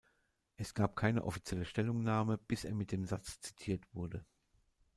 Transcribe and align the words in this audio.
Es 0.57 0.73
gab 0.73 0.95
keine 0.95 1.23
offizielle 1.25 1.63
Stellungnahme, 1.63 2.39
bis 2.39 2.63
er 2.65 2.73
mit 2.73 2.91
dem 2.91 3.05
Satz 3.05 3.39
zitiert 3.39 3.83
wurde. 3.93 4.25